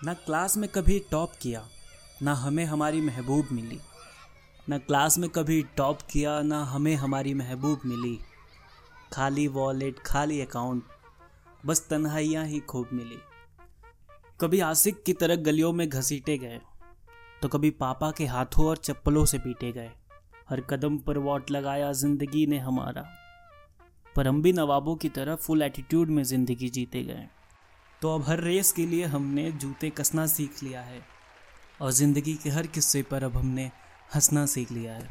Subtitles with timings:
[0.00, 1.62] ना क्लास में कभी टॉप किया,
[2.22, 3.78] ना हमें हमारी महबूब मिली।
[4.68, 8.18] ना क्लास में कभी टॉप किया, ना हमें हमारी महबूब मिली।
[9.12, 10.82] खाली वॉलेट, खाली अकाउंट,
[11.66, 13.18] बस तन्हाइयाँ ही खूब मिली।
[14.40, 16.60] कभी आसिक की तरह गलियों में घसीटे गए
[17.42, 19.90] तो कभी पापा के हाथों और चप्पलों से पीटे गए।
[20.50, 23.04] हर कदम पर वॉट लगाया ज़िंदगी ने हमारा,
[24.14, 27.26] पर हम भी नवाबों की तरह फुल एटीट्यूड में ज़िंदगी जीते गए।
[28.02, 31.00] तो अब हर रेस के लिए हमने जूते कसना सीख लिया है
[31.80, 33.64] और ज़िंदगी के हर किस्से पर अब हमने
[34.14, 35.08] हंसना सीख लिया है।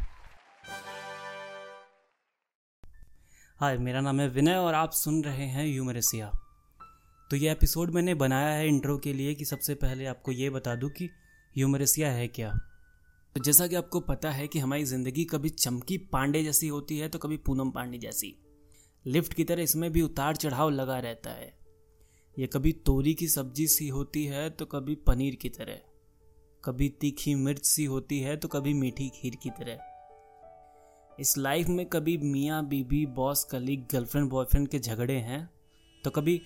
[3.59, 6.31] हाय, मेरा नाम है विनय और आप सुन रहे हैं यूमरेसिया
[7.31, 10.75] तो ये एपिसोड मैंने बनाया है इंट्रो के लिए कि सबसे पहले आपको ये बता
[10.75, 11.09] दूँ कि
[11.55, 12.51] यूमरेसिया है क्या।
[13.35, 17.09] तो जैसा कि आपको पता है कि हमारी ज़िंदगी कभी चमकी पांडे जैसी होती है
[17.09, 18.35] तो कभी पूनम पांडे जैसी।
[19.05, 21.53] लिफ्ट की तरह इसमें भी उतार चढ़ाव लगा रहता है।
[22.39, 25.79] ये कभी तोरी की सब्ज़ी सी होती है तो कभी पनीर की तरह।
[26.63, 29.79] कभी तीखी मिर्च सी होती है तो कभी मीठी खीर की तरह।
[31.19, 35.49] इस लाइफ में कभी मियाँ, बीबी बॉस कलीग गर्लफ्रेंड बॉयफ्रेंड के झगड़े हैं
[36.03, 36.37] तो कभी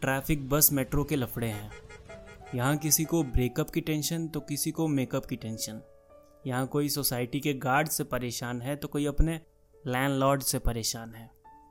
[0.00, 1.70] ट्रैफ़िक बस मेट्रो के लफड़े हैं।
[2.54, 5.82] यहाँ किसी को ब्रेकअप की टेंशन तो किसी को मेकअप की टेंशन
[6.46, 9.40] यहाँ कोई सोसाइटी के गार्ड से परेशान है तो कोई अपने
[9.84, 11.30] लैंडलॉर्ड से परेशान है।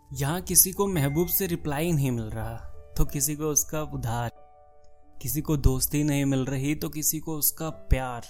[0.09, 4.31] यहाँ किसी को महबूब से रिप्लाई नहीं मिल रहा। तो किसी को उसका उधार
[5.21, 8.27] किसी को दोस्ती नहीं मिल रही तो किसी को उसका प्यार।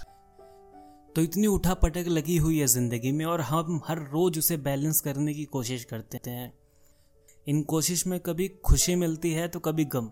[1.15, 4.99] तो इतनी उठा पटक लगी हुई है ज़िंदगी में और हम हर रोज़ उसे बैलेंस
[5.01, 6.51] करने की कोशिश करते हैं।
[7.47, 10.09] इन कोशिश में कभी खुशी मिलती है तो कभी गम।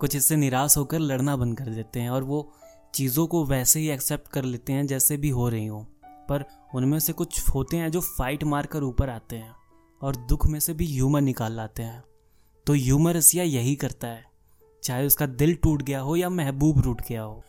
[0.00, 2.52] कुछ इससे निराश होकर लड़ना बंद कर देते हैं और वो
[2.94, 5.86] चीज़ों को वैसे ही एक्सेप्ट कर लेते हैं जैसे भी हो रही हो।
[6.28, 9.54] पर उनमें से कुछ होते हैं जो फाइट मार कर ऊपर आते हैं
[10.00, 12.02] और दुख में से भी ह्यूमर निकाल लाते हैं।
[12.66, 14.24] तो ह्यूमरसिया यही करता है।
[14.82, 17.42] चाहे उसका दिल टूट गया हो या महबूब रूट गया हो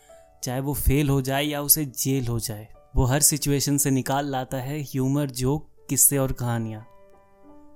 [0.44, 4.26] चाहे वो फेल हो जाए या उसे जेल हो जाए वो हर सिचुएशन से निकाल
[4.26, 6.86] लाता है ह्यूमर जोक किस्से और कहानियाँ।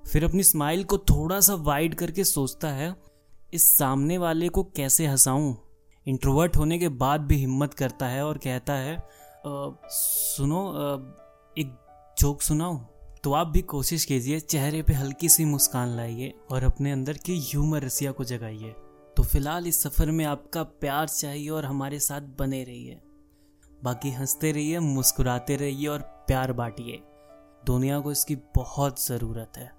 [0.07, 2.95] फिर अपनी स्माइल को थोड़ा सा वाइड करके सोचता है
[3.53, 5.55] इस सामने वाले को कैसे हंसाऊं?
[6.07, 10.93] इंट्रोवर्ट होने के बाद भी हिम्मत करता है और कहता है आ, सुनो आ,
[11.57, 11.77] एक
[12.19, 12.79] जोक सुनाऊं?
[13.23, 17.39] तो आप भी कोशिश कीजिए चेहरे पे हल्की सी मुस्कान लाइए और अपने अंदर की
[17.39, 18.75] ह्यूमर रसिया को जगाइए।
[19.17, 23.01] तो फ़िलहाल इस सफ़र में आपका प्यार चाहिए और हमारे साथ बने रहिए।
[23.83, 27.03] बाकी हँसते रहिए, मुस्कुराते रहिए और प्यार बांटिए।
[27.65, 29.71] दुनिया को इसकी बहुत ज़रूरत है।